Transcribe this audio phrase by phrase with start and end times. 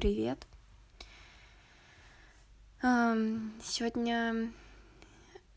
[0.00, 0.46] Привет.
[2.80, 4.50] Сегодня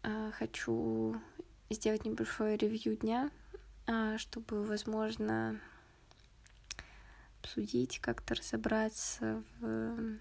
[0.02, 1.16] а, хочу
[1.70, 3.32] сделать небольшое ревью дня,
[3.88, 5.62] а, чтобы, возможно,
[7.42, 10.20] обсудить, как-то разобраться в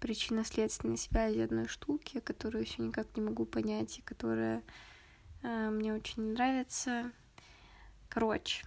[0.00, 4.62] причинно-следственной связи одной штуки, которую еще никак не могу понять и которая
[5.42, 7.12] а, мне очень нравится.
[8.08, 8.66] Короче,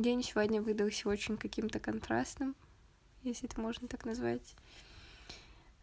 [0.00, 2.56] День сегодня выдался очень каким-то контрастным,
[3.22, 4.56] если это можно так назвать.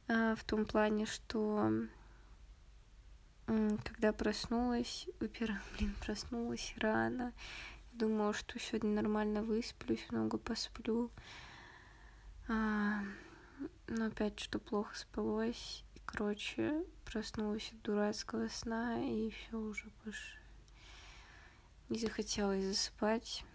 [0.07, 1.71] А, в том плане, что
[3.45, 7.31] когда проснулась, во-первых, блин, проснулась рано,
[7.93, 11.11] думала, что сегодня нормально высплюсь, много посплю.
[12.47, 13.01] А,
[13.85, 15.83] но опять что плохо спалось.
[15.93, 20.39] И, короче, проснулась от дурацкого сна, и все уже больше
[21.89, 23.45] не захотелось засыпать.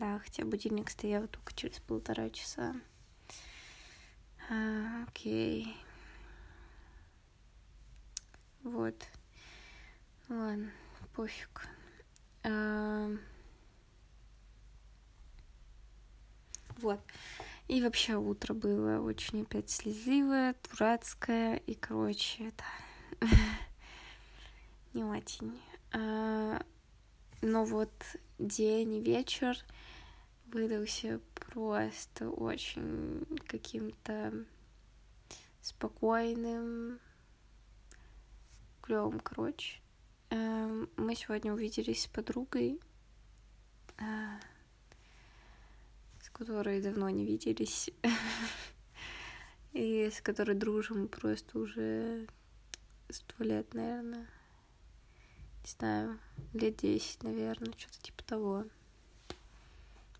[0.00, 2.74] Да, хотя будильник стоял только через полтора часа.
[4.48, 5.76] А, окей.
[8.62, 8.94] Вот.
[10.30, 10.70] Ладно,
[11.12, 11.68] пофиг.
[12.44, 13.10] А...
[16.78, 17.00] Вот.
[17.68, 22.54] И вообще утро было очень опять слезливое, дурацкое, и, короче,
[23.20, 23.28] да,
[24.94, 25.60] не очень.
[27.42, 27.90] Но вот
[28.38, 29.56] день и вечер
[30.46, 34.44] выдался просто очень каким-то
[35.62, 37.00] спокойным,
[38.82, 39.80] клевым, короче.
[40.30, 42.80] Эм, мы сегодня увиделись с подругой,
[43.98, 44.04] э,
[46.20, 47.90] с которой давно не виделись,
[49.72, 52.26] и с которой дружим просто уже
[53.08, 54.28] сто лет, наверное.
[55.64, 56.18] Не знаю,
[56.52, 58.64] лет десять, наверное, что-то типа того.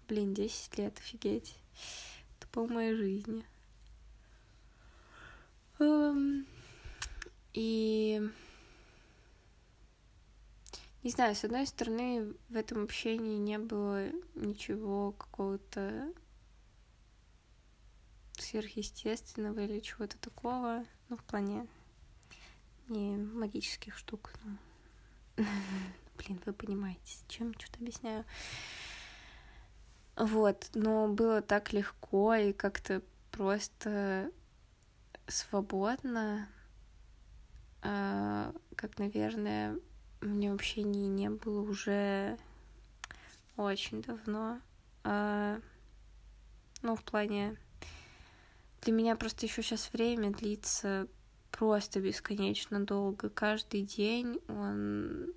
[0.08, 1.56] Блин, 10 лет, офигеть.
[2.36, 3.44] Это пол моей жизни.
[5.78, 6.44] Um,
[7.52, 8.20] и
[11.04, 16.12] не знаю, с одной стороны, в этом общении не было ничего какого-то
[18.36, 21.66] сверхъестественного или чего-то такого, ну, в плане
[22.88, 24.56] не магических штук, ну,
[25.36, 28.24] блин, вы понимаете, чем что-то объясняю.
[30.16, 34.30] Вот, но было так легко и как-то просто
[35.26, 36.48] свободно,
[37.82, 39.78] а, как, наверное,
[40.20, 42.36] мне вообще не, не было уже
[43.56, 44.60] очень давно.
[45.04, 45.60] А,
[46.82, 47.56] ну, в плане...
[48.82, 51.06] Для меня просто еще сейчас время длится
[51.50, 53.28] просто бесконечно долго.
[53.28, 55.32] Каждый день он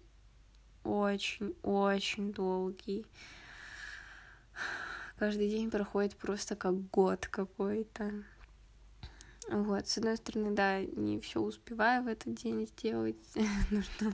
[0.83, 3.05] очень-очень долгий
[5.23, 8.11] каждый день проходит просто как год какой-то.
[9.49, 13.15] Вот, с одной стороны, да, не все успеваю в этот день сделать,
[13.71, 14.13] нужно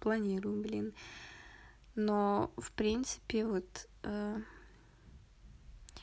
[0.00, 0.92] планирую, блин.
[1.94, 4.40] Но, в принципе, вот э,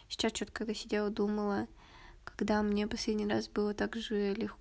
[0.10, 1.68] сейчас что-то, когда сидела, думала,
[2.24, 4.61] когда мне последний раз было так же легко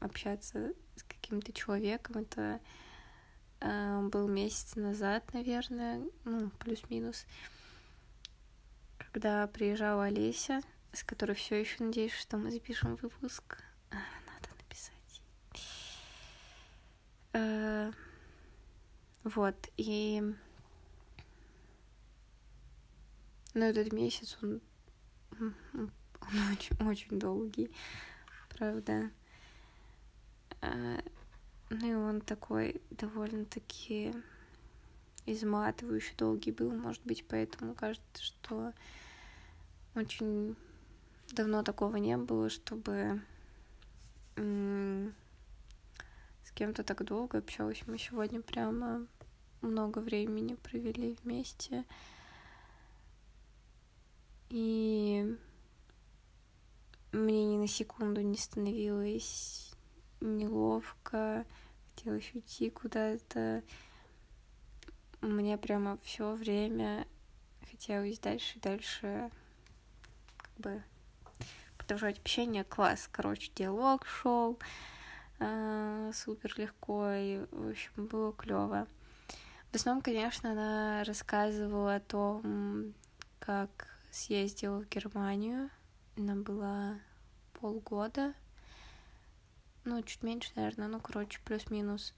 [0.00, 2.60] общаться с каким-то человеком, это
[3.60, 7.24] э, был месяц назад, наверное, ну, плюс-минус.
[7.24, 7.58] Э,
[9.10, 10.60] когда приезжала Олеся,
[10.92, 13.62] с которой все еще надеюсь, что мы запишем выпуск.
[13.90, 13.96] А,
[14.26, 15.22] надо написать.
[17.32, 17.90] А,
[19.24, 20.22] вот, и...
[23.54, 24.60] Ну, этот месяц, он,
[25.40, 27.74] он очень, очень долгий,
[28.50, 29.10] правда.
[30.60, 31.00] А,
[31.70, 34.14] ну, и он такой довольно-таки
[35.26, 38.72] изматывающий, долгий был, может быть, поэтому кажется, что
[39.94, 40.56] очень
[41.32, 43.20] давно такого не было, чтобы
[44.36, 45.12] с
[46.54, 47.82] кем-то так долго общалась.
[47.86, 49.06] Мы сегодня прямо
[49.60, 51.84] много времени провели вместе.
[54.48, 55.36] И
[57.12, 59.67] мне ни на секунду не становилось
[60.20, 61.44] неловко,
[61.94, 63.62] хотелось уйти куда-то
[65.20, 67.06] мне прямо все время
[67.70, 69.30] хотелось дальше и дальше
[70.36, 70.82] как бы
[71.76, 72.64] продолжать общение.
[72.64, 74.58] Класс, короче, диалог шел
[75.40, 78.86] э, супер легко, и, в общем, было клево.
[79.72, 82.94] В основном, конечно, она рассказывала о том,
[83.38, 85.70] как съездила в Германию.
[86.16, 86.98] Она была
[87.54, 88.34] полгода,
[89.88, 92.14] ну, чуть меньше, наверное, ну, короче, плюс-минус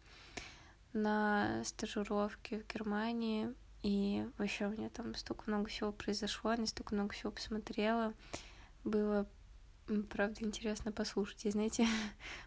[0.92, 3.54] на стажировке в Германии.
[3.82, 8.12] И вообще у меня там столько много всего произошло, я столько много всего посмотрела.
[8.84, 9.26] Было,
[10.10, 11.46] правда, интересно послушать.
[11.46, 11.86] И знаете,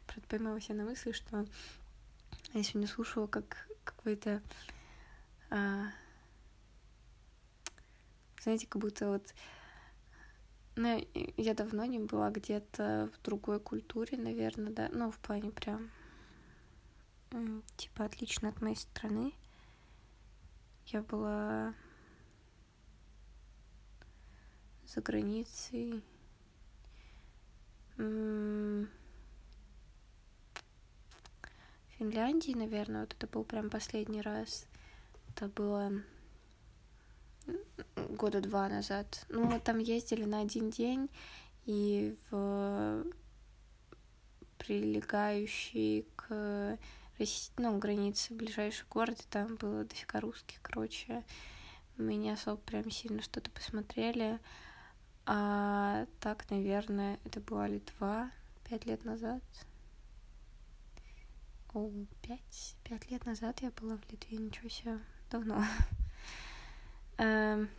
[0.05, 1.45] правда, поймала себя на мысли, что
[2.53, 4.41] я сегодня слушала как какой-то...
[5.49, 5.87] А,
[8.41, 9.33] знаете, как будто вот...
[10.75, 14.89] Ну, я давно не была где-то в другой культуре, наверное, да.
[14.91, 15.91] Ну, в плане прям
[17.77, 19.33] типа отлично от моей страны.
[20.87, 21.73] Я была
[24.85, 26.03] за границей.
[31.97, 34.67] Финляндии, наверное, вот это был прям последний раз.
[35.29, 35.91] Это было
[38.09, 39.25] года два назад.
[39.29, 41.09] Ну, мы там ездили на один день,
[41.65, 43.05] и в
[44.57, 46.77] прилегающий к
[47.57, 51.23] ну, границы ближайший город, и там было дофига русских, короче.
[51.97, 54.39] Мы не особо прям сильно что-то посмотрели.
[55.25, 58.31] А так, наверное, это была Литва
[58.67, 59.43] пять лет назад.
[61.73, 61.89] О,
[62.21, 64.99] пять, пять лет назад я была в Литве, ничего себе,
[65.29, 65.63] давно.
[67.17, 67.69] Эм,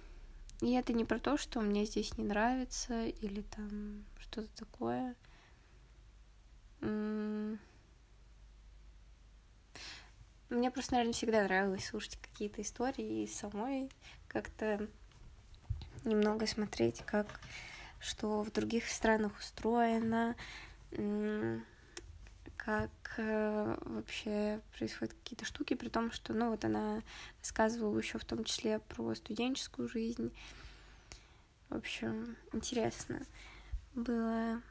[0.61, 5.15] и это не про то, что мне здесь не нравится или там что-то такое.
[6.81, 7.59] Мне
[10.71, 13.91] просто, наверное, всегда нравилось слушать какие-то истории и самой
[14.29, 14.89] как-то
[16.05, 17.41] немного смотреть, как
[17.99, 20.37] что в других странах устроено,
[22.65, 27.03] как э, вообще происходят какие-то штуки, при том, что, ну, вот она
[27.41, 30.33] рассказывала еще в том числе про студенческую жизнь.
[31.69, 33.21] В общем, интересно
[33.95, 34.63] было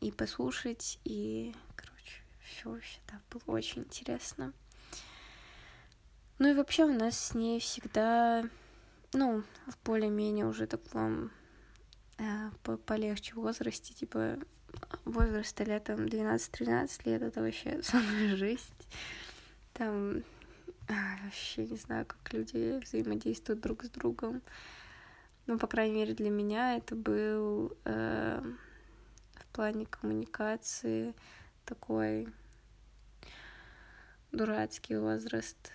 [0.00, 4.52] и послушать, и, короче, все вообще, да, было очень интересно.
[6.38, 8.44] Ну и вообще у нас с ней всегда,
[9.12, 11.30] ну, в более-менее уже таком
[12.18, 12.50] э,
[12.86, 14.38] полегче возрасте, типа
[15.04, 18.74] возраста летом 12-13 лет, это вообще самая жизнь.
[19.72, 20.22] Там
[20.88, 24.42] а, вообще не знаю, как люди взаимодействуют друг с другом.
[25.46, 28.40] Ну, по крайней мере, для меня это был э,
[29.34, 31.14] в плане коммуникации
[31.64, 32.28] такой
[34.30, 35.72] дурацкий возраст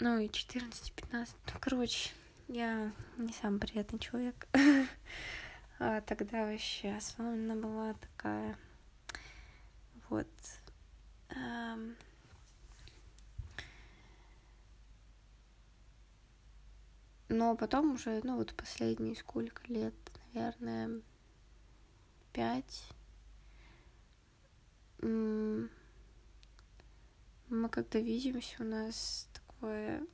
[0.00, 0.70] ну и 14-15.
[1.12, 1.26] Ну,
[1.60, 2.10] короче,
[2.46, 4.46] я не самый приятный человек.
[5.78, 8.58] а тогда вообще особенно была такая
[10.08, 10.26] вот
[11.30, 11.96] эм...
[17.28, 19.94] но потом уже ну вот последние сколько лет
[20.34, 21.00] наверное
[22.32, 22.88] пять
[25.00, 25.68] мы
[27.70, 30.04] когда видимся у нас такое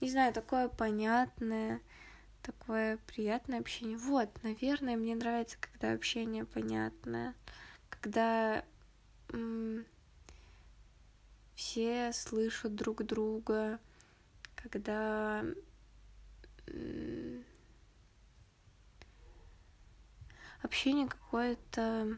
[0.00, 1.80] не знаю, такое понятное,
[2.42, 3.96] такое приятное общение.
[3.96, 7.34] Вот, наверное, мне нравится, когда общение понятное,
[7.88, 8.64] когда
[11.54, 13.78] все слышат друг друга,
[14.56, 15.44] когда
[20.62, 22.16] общение какое-то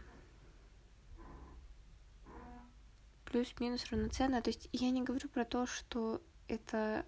[3.32, 4.42] плюс-минус равноценное.
[4.42, 7.04] То есть я не говорю про то, что это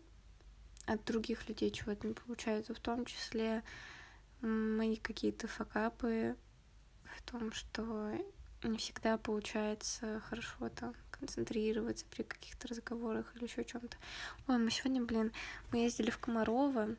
[0.86, 3.62] от других людей чего-то не получается, в том числе
[4.40, 6.36] мои какие-то факапы
[7.04, 8.10] в том, что
[8.62, 13.96] не всегда получается хорошо там концентрироваться при каких-то разговорах или еще чем-то.
[14.48, 15.32] Ой, мы сегодня, блин,
[15.70, 16.96] мы ездили в Комарово.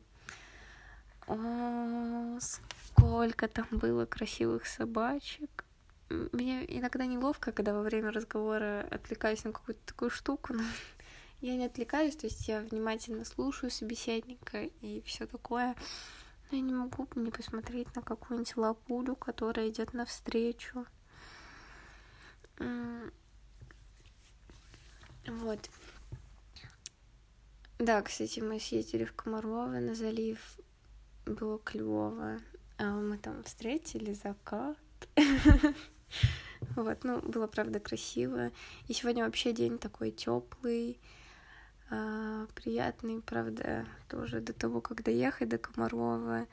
[1.26, 5.65] О, сколько там было красивых собачек.
[6.08, 10.62] Мне иногда неловко, когда во время разговора отвлекаюсь на какую-то такую штуку, но
[11.40, 15.74] я не отвлекаюсь, то есть я внимательно слушаю собеседника и все такое.
[16.50, 20.86] Но я не могу не посмотреть на какую-нибудь лапулю, которая идет навстречу.
[25.26, 25.70] Вот.
[27.78, 30.38] Да, кстати, мы съездили в Комарово на залив.
[31.26, 32.38] Было клево.
[32.78, 34.78] А мы там встретили закат.
[36.74, 38.50] Вот, ну, было, правда, красиво.
[38.88, 40.98] И сегодня вообще день такой теплый,
[41.90, 46.46] а, приятный, правда, тоже до того, как доехать до Комарова.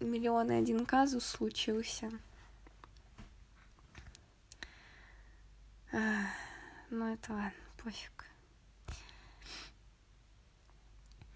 [0.00, 2.10] Миллион и один казус случился.
[5.92, 6.26] А,
[6.90, 7.52] ну, это ладно,
[7.82, 8.24] пофиг.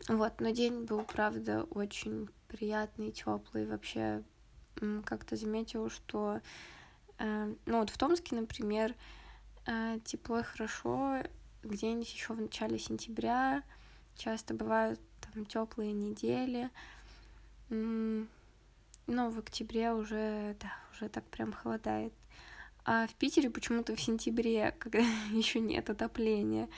[0.09, 4.25] Вот, но день был, правда, очень приятный, теплый, вообще
[5.04, 6.40] как-то заметила, что,
[7.18, 8.94] э, ну вот в Томске, например,
[9.66, 11.22] э, тепло и хорошо
[11.62, 13.62] где-нибудь еще в начале сентября,
[14.16, 16.70] часто бывают там теплые недели,
[17.68, 18.26] но
[19.06, 22.12] в октябре уже, да, уже так прям холодает.
[22.84, 26.68] А в Питере почему-то в сентябре, когда еще нет отопления,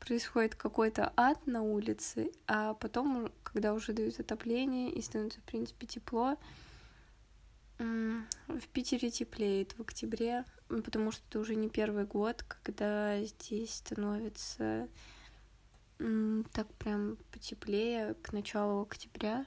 [0.00, 5.86] происходит какой-то ад на улице, а потом, когда уже дают отопление и становится, в принципе,
[5.86, 6.36] тепло,
[7.78, 14.88] в Питере теплеет в октябре, потому что это уже не первый год, когда здесь становится
[15.98, 19.46] так прям потеплее к началу октября.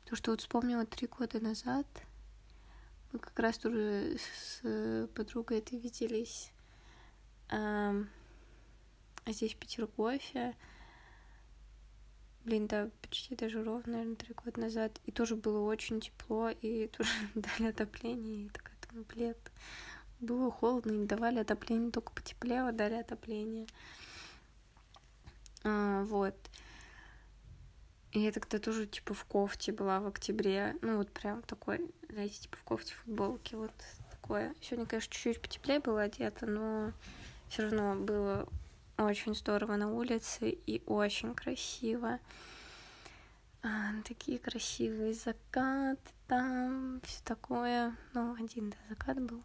[0.00, 1.86] Потому что вот вспомнила три года назад,
[3.12, 6.50] мы как раз тоже с подругой это виделись
[9.26, 10.54] а здесь в Петергофе.
[12.44, 15.00] Блин, да, почти даже ровно, наверное, три года назад.
[15.06, 19.34] И тоже было очень тепло, и тоже дали отопление, и такая думаю, блин,
[20.20, 23.66] было холодно, и давали отопление, только потеплело, дали отопление.
[25.64, 26.34] А, вот.
[28.12, 30.76] И я тогда тоже, типа, в кофте была в октябре.
[30.82, 33.72] Ну, вот прям такой, знаете, типа, в кофте, футболке, вот
[34.10, 34.54] такое.
[34.60, 36.92] Сегодня, конечно, чуть-чуть потеплее было одето, но
[37.48, 38.48] все равно было
[38.98, 42.20] очень здорово на улице и очень красиво.
[43.62, 47.96] А, такие красивые закаты там, все такое.
[48.12, 49.42] Ну, один, да, закат был.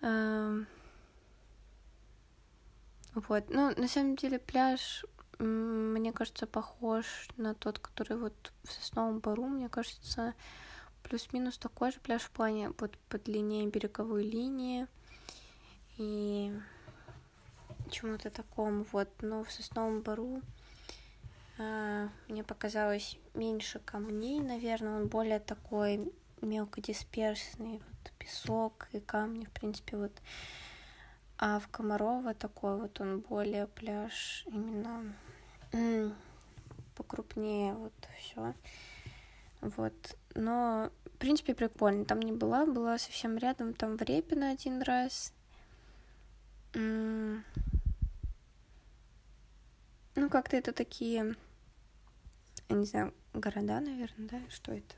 [0.00, 0.58] А,
[3.14, 5.04] вот, ну, на самом деле пляж,
[5.38, 10.34] мне кажется, похож на тот, который вот в Сосновом Бару, мне кажется,
[11.02, 14.86] плюс-минус такой же пляж в плане вот по длине береговой линии.
[15.98, 16.58] И
[17.92, 20.40] чему-то такому, вот, но в Сосновом Бару
[21.58, 29.50] э, мне показалось меньше камней, наверное, он более такой мелкодисперсный, вот, песок и камни, в
[29.50, 30.12] принципе, вот,
[31.38, 35.14] а в Комарова такой вот он более пляж именно
[36.96, 38.54] покрупнее, вот, все,
[39.60, 44.82] вот, но, в принципе, прикольно, там не была, была совсем рядом, там в Репино один
[44.82, 45.32] раз,
[50.22, 51.34] ну, как-то это такие,
[52.68, 54.40] я не знаю, города, наверное, да?
[54.50, 54.94] Что это?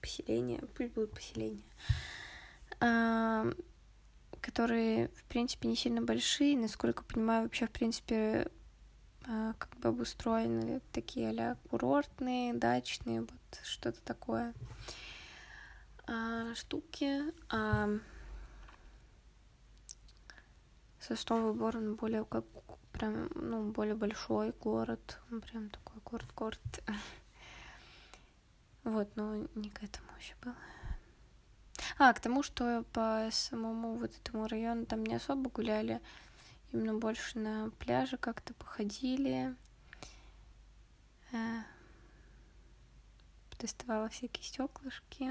[0.00, 1.64] Поселения, пусть будут поселения.
[2.78, 3.44] А,
[4.40, 8.48] которые, в принципе, не сильно большие, насколько понимаю, вообще, в принципе,
[9.26, 14.54] а, как бы обустроены такие а курортные, дачные, вот что-то такое
[16.06, 17.24] а, штуки.
[17.48, 17.98] А,
[21.00, 22.44] Сосновый Бор, он более как
[22.98, 26.60] прям, ну, более большой город, прям такой город-город.
[28.84, 30.54] Вот, но не к этому еще было.
[31.98, 36.00] А, к тому, что по самому вот этому району там не особо гуляли,
[36.72, 39.54] именно больше на пляже как-то походили.
[41.32, 41.58] Э,
[43.58, 45.24] доставала всякие стеклышки.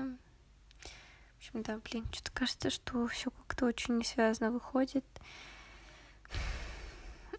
[1.33, 5.05] В общем, да, блин, что-то кажется, что все как-то очень не связано выходит.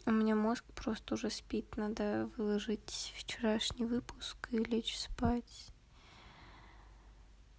[0.09, 1.77] У меня мозг просто уже спит.
[1.77, 5.71] Надо выложить вчерашний выпуск и лечь спать.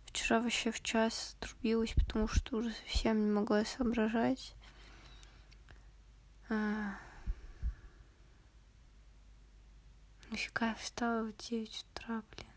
[0.08, 4.56] Вчера вообще в час трубилась, потому что уже совсем не могла соображать.
[6.50, 6.96] А...
[10.32, 12.48] Нафига я встала в 9 утра, блин.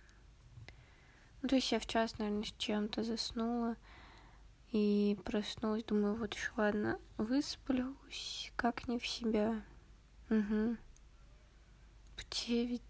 [1.42, 3.76] Ну, то есть я в час, наверное, с чем-то заснула.
[4.70, 9.62] И проснулась, думаю, вот еще ладно, высплюсь, как не в себя.
[10.32, 10.76] Угу.
[12.16, 12.80] В девять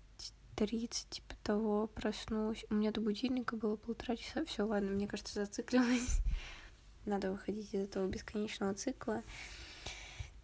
[0.55, 2.65] тридцать, типа того, проснулась.
[2.71, 4.45] У меня до будильника было полтора часа.
[4.45, 6.21] Все, ладно, мне кажется, зациклилась.
[7.05, 9.25] Надо выходить из этого бесконечного цикла.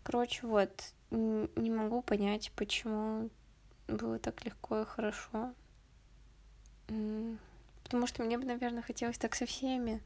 [0.02, 3.30] Короче, вот, не могу понять, почему
[3.86, 5.54] было так легко и хорошо.
[7.84, 10.02] Потому что мне бы, наверное, хотелось так со всеми.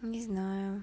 [0.00, 0.82] Не знаю.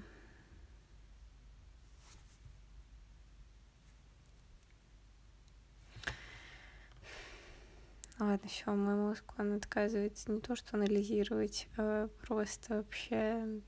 [8.18, 13.60] Ладно, все, мой мозг, он отказывается не то, что анализировать, а просто вообще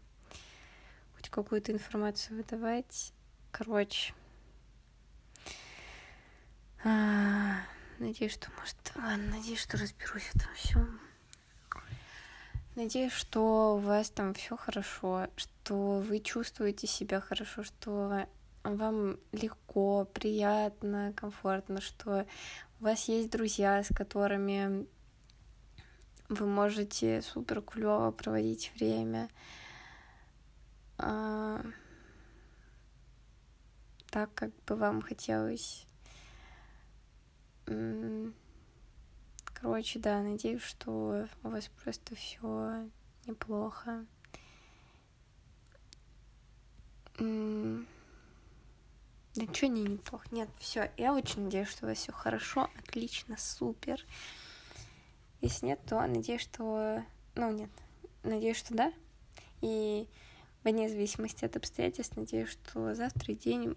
[1.14, 3.12] хоть какую-то информацию выдавать.
[3.50, 4.14] Короче.
[6.82, 7.56] А,
[7.98, 11.00] надеюсь, что, может, ладно, надеюсь, что разберусь в этом всем.
[12.74, 18.26] Надеюсь, что у вас там все хорошо, что вы чувствуете себя хорошо, что
[18.62, 22.26] вам легко, приятно, комфортно, что
[22.80, 24.86] у вас есть друзья, с которыми
[26.28, 29.28] вы можете супер клево проводить время.
[30.98, 31.64] А,
[34.10, 35.86] так, как бы вам хотелось.
[39.54, 42.88] Короче, да, надеюсь, что у вас просто все
[43.26, 44.06] неплохо.
[49.38, 50.26] Да ничего не неплохо.
[50.32, 50.90] Нет, все.
[50.96, 54.04] Я очень надеюсь, что у вас все хорошо, отлично, супер.
[55.40, 57.04] Если нет, то надеюсь, что...
[57.36, 57.70] Ну, нет.
[58.24, 58.92] Надеюсь, что да.
[59.60, 60.08] И
[60.64, 63.76] вне зависимости от обстоятельств, надеюсь, что завтра день...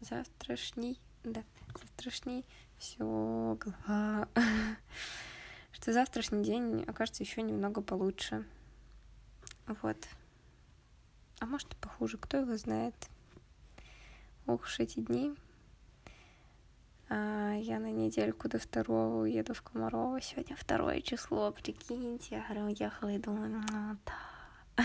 [0.00, 0.98] Завтрашний...
[1.22, 1.44] Да,
[1.78, 2.46] завтрашний...
[2.78, 4.26] Все, голова...
[5.72, 8.46] что завтрашний день окажется еще немного получше.
[9.66, 9.98] Вот.
[11.40, 12.94] А может и похуже, кто его знает.
[14.46, 15.34] Ох уж эти дни.
[17.08, 20.20] А, я на недельку до второго уеду в Комарово.
[20.20, 22.36] Сегодня второе число, прикиньте.
[22.36, 24.84] Я говорю, уехала и думаю, ну да.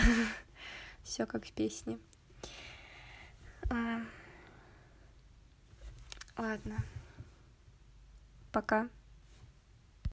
[1.02, 1.98] Все как в песне.
[3.70, 4.00] А,
[6.38, 6.78] ладно.
[8.52, 8.88] Пока.